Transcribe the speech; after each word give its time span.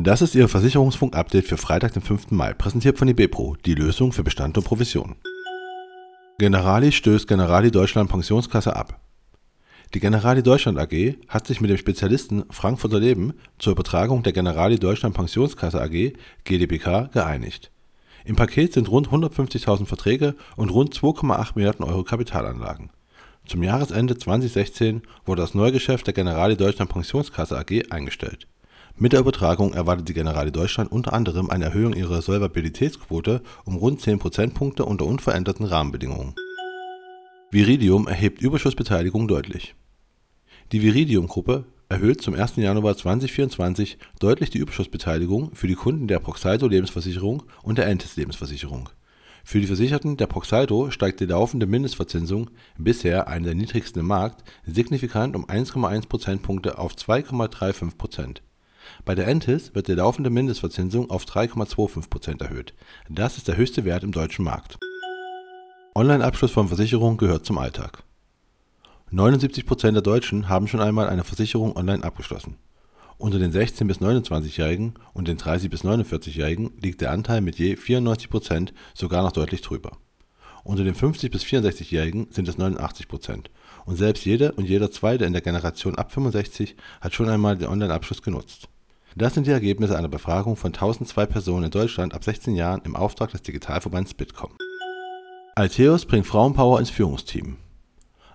Das 0.00 0.22
ist 0.22 0.36
Ihr 0.36 0.46
Versicherungsfunk-Update 0.46 1.46
für 1.46 1.56
Freitag, 1.56 1.92
den 1.92 2.02
5. 2.02 2.30
Mai, 2.30 2.54
präsentiert 2.54 2.96
von 2.96 3.08
IBPRO, 3.08 3.56
die 3.66 3.74
Lösung 3.74 4.12
für 4.12 4.22
Bestand 4.22 4.56
und 4.56 4.62
Provision. 4.62 5.16
Generali 6.38 6.92
stößt 6.92 7.26
Generali 7.26 7.72
Deutschland 7.72 8.08
Pensionskasse 8.08 8.76
ab. 8.76 9.00
Die 9.94 9.98
Generali 9.98 10.44
Deutschland 10.44 10.78
AG 10.78 11.16
hat 11.26 11.48
sich 11.48 11.60
mit 11.60 11.70
dem 11.70 11.78
Spezialisten 11.78 12.44
Frankfurter 12.48 13.00
Leben 13.00 13.34
zur 13.58 13.72
Übertragung 13.72 14.22
der 14.22 14.32
Generali 14.32 14.78
Deutschland 14.78 15.16
Pensionskasse 15.16 15.82
AG 15.82 16.12
GdBK 16.44 17.10
geeinigt. 17.12 17.72
Im 18.24 18.36
Paket 18.36 18.74
sind 18.74 18.88
rund 18.88 19.08
150.000 19.08 19.86
Verträge 19.86 20.36
und 20.54 20.70
rund 20.70 20.94
2,8 20.94 21.52
Milliarden 21.56 21.84
Euro 21.84 22.04
Kapitalanlagen. 22.04 22.90
Zum 23.46 23.64
Jahresende 23.64 24.16
2016 24.16 25.02
wurde 25.24 25.42
das 25.42 25.54
Neugeschäft 25.54 26.06
der 26.06 26.14
Generali 26.14 26.56
Deutschland 26.56 26.92
Pensionskasse 26.92 27.58
AG 27.58 27.90
eingestellt 27.90 28.46
mit 28.98 29.12
der 29.12 29.20
Übertragung 29.20 29.74
erwartet 29.74 30.08
die 30.08 30.14
Generali 30.14 30.50
Deutschland 30.50 30.90
unter 30.90 31.12
anderem 31.12 31.50
eine 31.50 31.66
Erhöhung 31.66 31.94
ihrer 31.94 32.20
Solvabilitätsquote 32.20 33.42
um 33.64 33.76
rund 33.76 34.00
10 34.00 34.18
Prozentpunkte 34.18 34.84
unter 34.84 35.06
unveränderten 35.06 35.66
Rahmenbedingungen. 35.66 36.34
Viridium 37.50 38.08
erhebt 38.08 38.42
Überschussbeteiligung 38.42 39.28
deutlich. 39.28 39.74
Die 40.72 40.82
Viridium-Gruppe 40.82 41.64
erhöht 41.88 42.20
zum 42.20 42.34
1. 42.34 42.56
Januar 42.56 42.96
2024 42.96 43.98
deutlich 44.18 44.50
die 44.50 44.58
Überschussbeteiligung 44.58 45.54
für 45.54 45.66
die 45.66 45.76
Kunden 45.76 46.08
der 46.08 46.18
Proxalto 46.18 46.66
Lebensversicherung 46.66 47.44
und 47.62 47.78
der 47.78 47.86
Entis 47.86 48.16
Lebensversicherung. 48.16 48.90
Für 49.44 49.60
die 49.60 49.66
Versicherten 49.66 50.18
der 50.18 50.26
Proxalto 50.26 50.90
steigt 50.90 51.20
die 51.20 51.24
laufende 51.24 51.66
Mindestverzinsung, 51.66 52.50
bisher 52.76 53.28
eine 53.28 53.46
der 53.46 53.54
niedrigsten 53.54 54.00
im 54.00 54.06
Markt, 54.06 54.44
signifikant 54.66 55.34
um 55.34 55.46
1,1 55.46 56.08
Prozentpunkte 56.08 56.76
auf 56.76 56.94
2,35 56.94 57.96
Prozent. 57.96 58.42
Bei 59.04 59.14
der 59.14 59.28
Entis 59.28 59.74
wird 59.74 59.88
die 59.88 59.94
laufende 59.94 60.30
Mindestverzinsung 60.30 61.10
auf 61.10 61.24
3,25% 61.24 62.42
erhöht. 62.42 62.74
Das 63.08 63.36
ist 63.36 63.48
der 63.48 63.56
höchste 63.56 63.84
Wert 63.84 64.04
im 64.04 64.12
deutschen 64.12 64.44
Markt. 64.44 64.78
Online-Abschluss 65.94 66.52
von 66.52 66.68
Versicherungen 66.68 67.16
gehört 67.16 67.44
zum 67.44 67.58
Alltag. 67.58 68.04
79% 69.12 69.92
der 69.92 70.02
Deutschen 70.02 70.48
haben 70.48 70.68
schon 70.68 70.80
einmal 70.80 71.08
eine 71.08 71.24
Versicherung 71.24 71.76
online 71.76 72.04
abgeschlossen. 72.04 72.56
Unter 73.16 73.40
den 73.40 73.52
16- 73.52 73.86
bis 73.86 73.98
29-Jährigen 73.98 74.94
und 75.12 75.26
den 75.26 75.38
30- 75.38 75.70
bis 75.70 75.82
49-Jährigen 75.82 76.70
liegt 76.80 77.00
der 77.00 77.10
Anteil 77.10 77.40
mit 77.40 77.58
je 77.58 77.74
94% 77.74 78.72
sogar 78.94 79.22
noch 79.22 79.32
deutlich 79.32 79.60
drüber. 79.60 79.92
Unter 80.62 80.84
den 80.84 80.94
50- 80.94 81.30
bis 81.30 81.42
64-Jährigen 81.44 82.28
sind 82.30 82.46
es 82.46 82.58
89% 82.58 83.46
Und 83.86 83.96
selbst 83.96 84.24
jede 84.24 84.52
und 84.52 84.68
jeder 84.68 84.90
Zweite 84.90 85.24
in 85.24 85.32
der 85.32 85.42
Generation 85.42 85.96
ab 85.96 86.12
65 86.12 86.76
hat 87.00 87.14
schon 87.14 87.28
einmal 87.28 87.56
den 87.56 87.68
Online-Abschluss 87.68 88.22
genutzt. 88.22 88.68
Das 89.18 89.34
sind 89.34 89.48
die 89.48 89.50
Ergebnisse 89.50 89.98
einer 89.98 90.06
Befragung 90.06 90.54
von 90.54 90.68
1002 90.68 91.26
Personen 91.26 91.64
in 91.64 91.70
Deutschland 91.72 92.14
ab 92.14 92.22
16 92.22 92.54
Jahren 92.54 92.82
im 92.84 92.94
Auftrag 92.94 93.32
des 93.32 93.42
Digitalverbands 93.42 94.14
Bitkom. 94.14 94.52
Alteus 95.56 96.04
bringt 96.04 96.24
Frauenpower 96.24 96.78
ins 96.78 96.90
Führungsteam. 96.90 97.56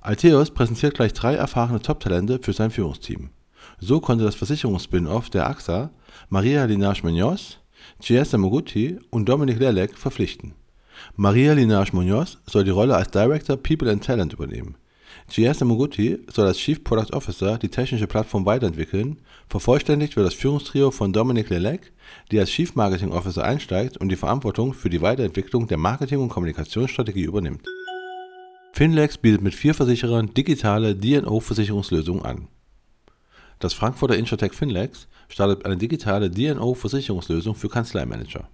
Alteus 0.00 0.50
präsentiert 0.50 0.94
gleich 0.94 1.12
drei 1.12 1.36
erfahrene 1.36 1.80
Top-Talente 1.80 2.40
für 2.42 2.52
sein 2.52 2.72
Führungsteam. 2.72 3.30
So 3.78 4.00
konnte 4.00 4.24
das 4.24 4.34
Versicherungsspin-off 4.34 5.30
der 5.30 5.46
AXA 5.46 5.90
Maria 6.30 6.64
Linage 6.64 7.04
Munoz, 7.04 7.58
Chiesa 8.00 8.36
Moguti 8.36 8.98
und 9.10 9.28
Dominik 9.28 9.60
Lelek 9.60 9.96
verpflichten. 9.96 10.54
Maria 11.14 11.52
Linage 11.52 11.94
Munoz 11.94 12.38
soll 12.46 12.64
die 12.64 12.70
Rolle 12.70 12.96
als 12.96 13.12
Director 13.12 13.56
People 13.56 13.88
and 13.88 14.02
Talent 14.02 14.32
übernehmen. 14.32 14.74
GS 15.28 15.60
Moguti 15.64 16.18
soll 16.28 16.46
als 16.46 16.58
Chief 16.58 16.82
Product 16.82 17.12
Officer 17.12 17.58
die 17.58 17.68
technische 17.68 18.06
Plattform 18.06 18.44
weiterentwickeln, 18.46 19.20
vervollständigt 19.48 20.16
wird 20.16 20.26
das 20.26 20.34
Führungstrio 20.34 20.90
von 20.90 21.12
Dominic 21.12 21.48
Lelec, 21.50 21.92
die 22.30 22.38
als 22.38 22.50
Chief 22.50 22.74
Marketing 22.74 23.12
Officer 23.12 23.44
einsteigt 23.44 23.96
und 23.96 24.08
die 24.08 24.16
Verantwortung 24.16 24.74
für 24.74 24.90
die 24.90 25.02
Weiterentwicklung 25.02 25.68
der 25.68 25.78
Marketing- 25.78 26.20
und 26.20 26.28
Kommunikationsstrategie 26.28 27.24
übernimmt. 27.24 27.66
Finlex 28.72 29.18
bietet 29.18 29.42
mit 29.42 29.54
vier 29.54 29.74
Versicherern 29.74 30.32
digitale 30.32 30.96
DNO-Versicherungslösungen 30.96 32.24
an. 32.24 32.48
Das 33.58 33.74
Frankfurter 33.74 34.16
Insurtech 34.16 34.54
Finlex 34.54 35.08
startet 35.28 35.64
eine 35.64 35.76
digitale 35.76 36.30
DNO-Versicherungslösung 36.30 37.54
für 37.54 37.68
Kanzleimanager. 37.68 38.48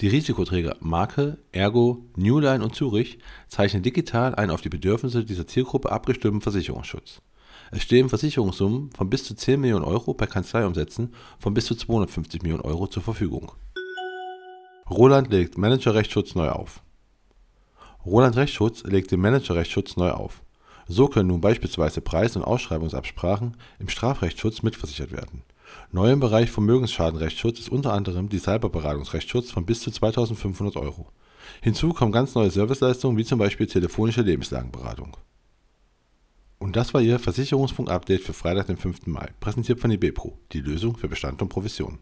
Die 0.00 0.08
Risikoträger 0.08 0.76
Marke, 0.80 1.38
Ergo, 1.52 2.04
Newline 2.16 2.62
und 2.62 2.74
Zurich 2.74 3.18
zeichnen 3.48 3.82
digital 3.82 4.34
einen 4.34 4.50
auf 4.50 4.60
die 4.60 4.68
Bedürfnisse 4.68 5.24
dieser 5.24 5.46
Zielgruppe 5.46 5.90
abgestimmten 5.90 6.40
Versicherungsschutz. 6.40 7.20
Es 7.70 7.82
stehen 7.82 8.08
Versicherungssummen 8.08 8.90
von 8.92 9.10
bis 9.10 9.24
zu 9.24 9.34
10 9.34 9.60
Millionen 9.60 9.84
Euro 9.84 10.14
bei 10.14 10.26
Kanzleiumsätzen 10.26 11.14
von 11.38 11.54
bis 11.54 11.66
zu 11.66 11.74
250 11.74 12.42
Millionen 12.42 12.62
Euro 12.62 12.86
zur 12.86 13.02
Verfügung. 13.02 13.52
Roland 14.88 15.30
legt 15.30 15.58
Managerrechtsschutz 15.58 16.34
neu 16.34 16.48
auf. 16.48 16.82
Roland 18.06 18.36
Rechtsschutz 18.36 18.84
legt 18.84 19.10
den 19.10 19.20
Managerrechtsschutz 19.20 19.96
neu 19.96 20.12
auf. 20.12 20.42
So 20.86 21.08
können 21.08 21.28
nun 21.28 21.42
beispielsweise 21.42 22.00
Preis- 22.00 22.36
und 22.36 22.44
Ausschreibungsabsprachen 22.44 23.56
im 23.78 23.88
Strafrechtsschutz 23.88 24.62
mitversichert 24.62 25.12
werden 25.12 25.42
Neu 25.90 26.12
im 26.12 26.20
Bereich 26.20 26.50
Vermögensschadenrechtsschutz 26.50 27.60
ist 27.60 27.70
unter 27.70 27.92
anderem 27.92 28.28
die 28.28 28.38
Cyberberatungsrechtsschutz 28.38 29.50
von 29.50 29.64
bis 29.64 29.80
zu 29.80 29.90
2.500 29.90 30.76
Euro. 30.76 31.08
Hinzu 31.62 31.92
kommen 31.92 32.12
ganz 32.12 32.34
neue 32.34 32.50
Serviceleistungen 32.50 33.16
wie 33.16 33.24
zum 33.24 33.38
Beispiel 33.38 33.66
telefonische 33.66 34.22
Lebenslagenberatung. 34.22 35.16
Und 36.58 36.76
das 36.76 36.92
war 36.92 37.00
Ihr 37.00 37.18
Versicherungsfunk-Update 37.18 38.22
für 38.22 38.32
Freitag, 38.32 38.66
den 38.66 38.76
5. 38.76 39.06
Mai, 39.06 39.28
präsentiert 39.40 39.80
von 39.80 39.90
IBPRO, 39.90 40.38
die 40.52 40.60
Lösung 40.60 40.96
für 40.96 41.08
Bestand 41.08 41.40
und 41.40 41.48
Provision. 41.48 41.98